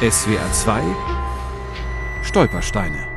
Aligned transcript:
SWR 0.00 0.52
2 0.52 0.80
Stolpersteine. 2.22 3.08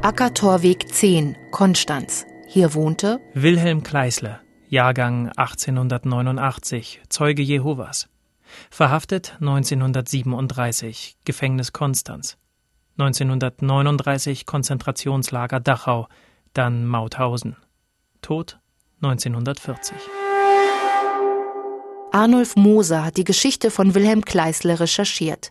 Ackertorweg 0.00 0.88
10, 0.90 1.36
Konstanz. 1.50 2.24
Hier 2.46 2.72
wohnte 2.72 3.20
Wilhelm 3.34 3.82
Kleisler, 3.82 4.40
Jahrgang 4.66 5.28
1889, 5.36 7.02
Zeuge 7.10 7.42
Jehovas. 7.42 8.08
Verhaftet 8.70 9.36
1937, 9.42 11.18
Gefängnis 11.26 11.74
Konstanz. 11.74 12.38
1939 12.96 14.46
Konzentrationslager 14.46 15.60
Dachau, 15.60 16.08
dann 16.54 16.86
Mauthausen. 16.86 17.56
Tod 18.22 18.58
1940. 19.02 19.98
Arnulf 22.14 22.56
Moser 22.56 23.06
hat 23.06 23.16
die 23.16 23.24
Geschichte 23.24 23.70
von 23.70 23.94
Wilhelm 23.94 24.22
Kleisler 24.22 24.80
recherchiert. 24.80 25.50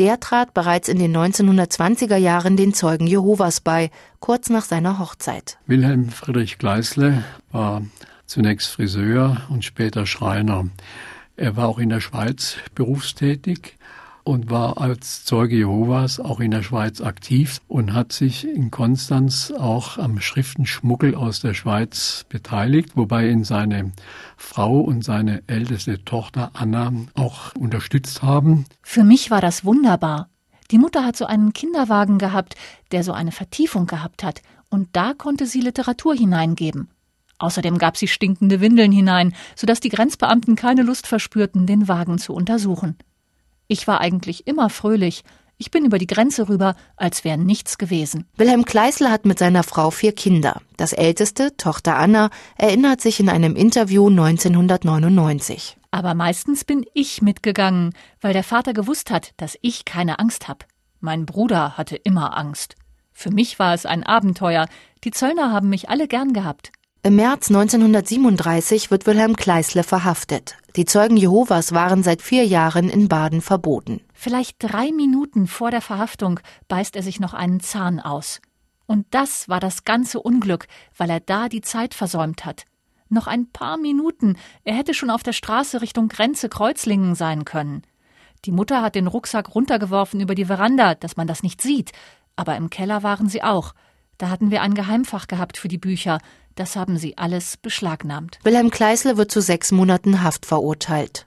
Der 0.00 0.18
trat 0.18 0.54
bereits 0.54 0.88
in 0.88 0.98
den 0.98 1.14
1920er 1.14 2.16
Jahren 2.16 2.56
den 2.56 2.72
Zeugen 2.72 3.06
Jehovas 3.06 3.60
bei, 3.60 3.90
kurz 4.18 4.48
nach 4.48 4.64
seiner 4.64 4.98
Hochzeit. 4.98 5.58
Wilhelm 5.66 6.08
Friedrich 6.08 6.56
Kleisle 6.56 7.22
war 7.52 7.82
zunächst 8.24 8.68
Friseur 8.68 9.42
und 9.50 9.62
später 9.62 10.06
Schreiner. 10.06 10.70
Er 11.36 11.54
war 11.56 11.68
auch 11.68 11.78
in 11.78 11.90
der 11.90 12.00
Schweiz 12.00 12.56
berufstätig 12.74 13.76
und 14.24 14.50
war 14.50 14.80
als 14.80 15.24
Zeuge 15.24 15.56
Jehovas 15.56 16.20
auch 16.20 16.40
in 16.40 16.50
der 16.50 16.62
Schweiz 16.62 17.00
aktiv 17.00 17.60
und 17.68 17.92
hat 17.92 18.12
sich 18.12 18.46
in 18.46 18.70
Konstanz 18.70 19.52
auch 19.56 19.98
am 19.98 20.20
Schriftenschmuggel 20.20 21.14
aus 21.14 21.40
der 21.40 21.54
Schweiz 21.54 22.24
beteiligt, 22.28 22.96
wobei 22.96 23.28
ihn 23.28 23.44
seine 23.44 23.92
Frau 24.36 24.80
und 24.80 25.04
seine 25.04 25.42
älteste 25.46 26.04
Tochter 26.04 26.50
Anna 26.54 26.92
auch 27.14 27.54
unterstützt 27.56 28.22
haben. 28.22 28.66
Für 28.82 29.04
mich 29.04 29.30
war 29.30 29.40
das 29.40 29.64
wunderbar. 29.64 30.28
Die 30.70 30.78
Mutter 30.78 31.04
hat 31.04 31.16
so 31.16 31.26
einen 31.26 31.52
Kinderwagen 31.52 32.18
gehabt, 32.18 32.54
der 32.92 33.02
so 33.02 33.12
eine 33.12 33.32
Vertiefung 33.32 33.86
gehabt 33.86 34.22
hat, 34.22 34.42
und 34.68 34.88
da 34.92 35.14
konnte 35.14 35.46
sie 35.46 35.60
Literatur 35.60 36.14
hineingeben. 36.14 36.88
Außerdem 37.38 37.78
gab 37.78 37.96
sie 37.96 38.06
stinkende 38.06 38.60
Windeln 38.60 38.92
hinein, 38.92 39.34
sodass 39.56 39.80
die 39.80 39.88
Grenzbeamten 39.88 40.56
keine 40.56 40.82
Lust 40.82 41.06
verspürten, 41.06 41.66
den 41.66 41.88
Wagen 41.88 42.18
zu 42.18 42.34
untersuchen. 42.34 42.96
Ich 43.70 43.86
war 43.86 44.00
eigentlich 44.00 44.48
immer 44.48 44.68
fröhlich. 44.68 45.22
Ich 45.56 45.70
bin 45.70 45.84
über 45.84 45.98
die 45.98 46.08
Grenze 46.08 46.48
rüber, 46.48 46.74
als 46.96 47.22
wäre 47.22 47.38
nichts 47.38 47.78
gewesen. 47.78 48.26
Wilhelm 48.36 48.64
Kleisler 48.64 49.12
hat 49.12 49.26
mit 49.26 49.38
seiner 49.38 49.62
Frau 49.62 49.92
vier 49.92 50.12
Kinder. 50.12 50.60
Das 50.76 50.92
älteste, 50.92 51.56
Tochter 51.56 51.94
Anna, 51.94 52.30
erinnert 52.58 53.00
sich 53.00 53.20
in 53.20 53.28
einem 53.28 53.54
Interview 53.54 54.08
1999. 54.08 55.76
Aber 55.92 56.14
meistens 56.14 56.64
bin 56.64 56.84
ich 56.94 57.22
mitgegangen, 57.22 57.94
weil 58.20 58.32
der 58.32 58.42
Vater 58.42 58.72
gewusst 58.72 59.12
hat, 59.12 59.34
dass 59.36 59.56
ich 59.62 59.84
keine 59.84 60.18
Angst 60.18 60.48
habe. 60.48 60.66
Mein 60.98 61.24
Bruder 61.24 61.78
hatte 61.78 61.94
immer 61.94 62.36
Angst. 62.36 62.74
Für 63.12 63.30
mich 63.30 63.60
war 63.60 63.72
es 63.72 63.86
ein 63.86 64.02
Abenteuer. 64.02 64.66
Die 65.04 65.12
Zöllner 65.12 65.52
haben 65.52 65.68
mich 65.68 65.88
alle 65.88 66.08
gern 66.08 66.32
gehabt. 66.32 66.72
Im 67.02 67.16
März 67.16 67.48
1937 67.48 68.90
wird 68.90 69.06
Wilhelm 69.06 69.34
Kleisle 69.34 69.84
verhaftet. 69.84 70.56
Die 70.76 70.84
Zeugen 70.84 71.16
Jehovas 71.16 71.72
waren 71.72 72.02
seit 72.02 72.20
vier 72.20 72.44
Jahren 72.44 72.90
in 72.90 73.08
Baden 73.08 73.40
verboten. 73.40 74.02
Vielleicht 74.12 74.56
drei 74.58 74.92
Minuten 74.92 75.46
vor 75.46 75.70
der 75.70 75.80
Verhaftung 75.80 76.40
beißt 76.68 76.96
er 76.96 77.02
sich 77.02 77.18
noch 77.18 77.32
einen 77.32 77.60
Zahn 77.60 78.00
aus. 78.00 78.42
Und 78.84 79.06
das 79.12 79.48
war 79.48 79.60
das 79.60 79.84
ganze 79.84 80.20
Unglück, 80.20 80.66
weil 80.94 81.08
er 81.08 81.20
da 81.20 81.48
die 81.48 81.62
Zeit 81.62 81.94
versäumt 81.94 82.44
hat. 82.44 82.66
Noch 83.08 83.26
ein 83.26 83.50
paar 83.50 83.78
Minuten, 83.78 84.36
er 84.64 84.74
hätte 84.74 84.92
schon 84.92 85.08
auf 85.08 85.22
der 85.22 85.32
Straße 85.32 85.80
Richtung 85.80 86.08
Grenze 86.08 86.50
Kreuzlingen 86.50 87.14
sein 87.14 87.46
können. 87.46 87.80
Die 88.44 88.52
Mutter 88.52 88.82
hat 88.82 88.94
den 88.94 89.06
Rucksack 89.06 89.54
runtergeworfen 89.54 90.20
über 90.20 90.34
die 90.34 90.44
Veranda, 90.44 90.96
dass 90.96 91.16
man 91.16 91.26
das 91.26 91.42
nicht 91.42 91.62
sieht. 91.62 91.92
Aber 92.36 92.56
im 92.56 92.68
Keller 92.68 93.02
waren 93.02 93.30
sie 93.30 93.42
auch. 93.42 93.72
Da 94.18 94.28
hatten 94.28 94.50
wir 94.50 94.60
ein 94.60 94.74
Geheimfach 94.74 95.28
gehabt 95.28 95.56
für 95.56 95.68
die 95.68 95.78
Bücher. 95.78 96.18
Das 96.54 96.76
haben 96.76 96.98
sie 96.98 97.16
alles 97.16 97.56
beschlagnahmt. 97.56 98.38
Wilhelm 98.42 98.70
Kleisle 98.70 99.16
wird 99.16 99.30
zu 99.30 99.40
sechs 99.40 99.72
Monaten 99.72 100.22
Haft 100.22 100.46
verurteilt. 100.46 101.26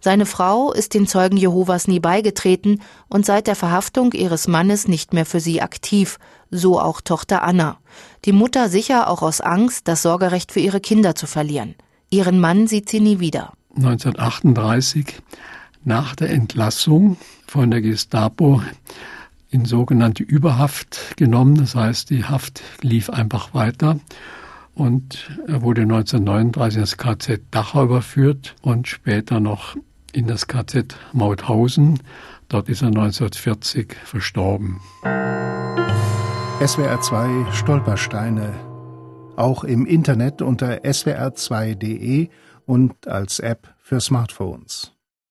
Seine 0.00 0.26
Frau 0.26 0.72
ist 0.72 0.94
den 0.94 1.08
Zeugen 1.08 1.36
Jehovas 1.36 1.88
nie 1.88 1.98
beigetreten 1.98 2.80
und 3.08 3.26
seit 3.26 3.48
der 3.48 3.56
Verhaftung 3.56 4.12
ihres 4.12 4.46
Mannes 4.46 4.86
nicht 4.86 5.12
mehr 5.12 5.26
für 5.26 5.40
sie 5.40 5.60
aktiv, 5.60 6.18
so 6.50 6.80
auch 6.80 7.00
Tochter 7.00 7.42
Anna. 7.42 7.78
Die 8.24 8.32
Mutter 8.32 8.68
sicher 8.68 9.08
auch 9.08 9.22
aus 9.22 9.40
Angst, 9.40 9.88
das 9.88 10.02
Sorgerecht 10.02 10.52
für 10.52 10.60
ihre 10.60 10.80
Kinder 10.80 11.16
zu 11.16 11.26
verlieren. 11.26 11.74
Ihren 12.10 12.38
Mann 12.38 12.68
sieht 12.68 12.88
sie 12.88 13.00
nie 13.00 13.18
wieder. 13.18 13.52
1938, 13.76 15.16
nach 15.84 16.14
der 16.14 16.30
Entlassung 16.30 17.16
von 17.46 17.70
der 17.70 17.80
Gestapo, 17.80 18.62
in 19.50 19.64
sogenannte 19.64 20.22
Überhaft 20.22 21.16
genommen. 21.16 21.56
Das 21.56 21.74
heißt, 21.74 22.10
die 22.10 22.24
Haft 22.24 22.62
lief 22.82 23.10
einfach 23.10 23.54
weiter 23.54 23.98
und 24.78 25.30
er 25.48 25.62
wurde 25.62 25.82
1939 25.82 26.80
ins 26.80 26.96
KZ 26.96 27.40
Dachau 27.50 27.84
überführt 27.84 28.54
und 28.62 28.86
später 28.86 29.40
noch 29.40 29.76
in 30.12 30.26
das 30.26 30.46
KZ 30.46 30.96
Mauthausen. 31.12 32.00
Dort 32.48 32.68
ist 32.68 32.82
er 32.82 32.88
1940 32.88 33.94
verstorben. 34.04 34.80
SWR 36.64 37.00
2 37.00 37.52
Stolpersteine. 37.52 38.54
Auch 39.36 39.64
im 39.64 39.84
Internet 39.84 40.42
unter 40.42 40.84
swr2.de 40.84 42.28
und 42.66 43.06
als 43.06 43.40
App 43.40 43.74
für 43.78 44.00
Smartphones. 44.00 44.97